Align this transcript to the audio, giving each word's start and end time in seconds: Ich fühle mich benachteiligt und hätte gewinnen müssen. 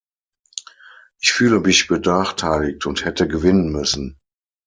Ich 1.21 1.31
fühle 1.31 1.59
mich 1.59 1.85
benachteiligt 1.85 2.87
und 2.87 3.05
hätte 3.05 3.27
gewinnen 3.27 3.71
müssen. 3.71 4.17